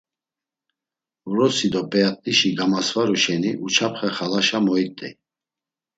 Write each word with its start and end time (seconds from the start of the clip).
Vrosi 1.29 1.67
do 1.73 1.81
p̌eat̆işi 1.91 2.49
gamasvaru 2.57 3.17
şeni 3.23 3.51
Uçapxe 3.65 4.09
xalaşa 4.15 4.59
moit̆ey. 4.65 5.13